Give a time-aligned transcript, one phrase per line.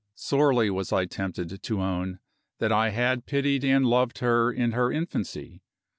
[0.15, 2.17] Sorely was I tempted to own
[2.57, 5.61] that I had pitied and loved her in her infancy.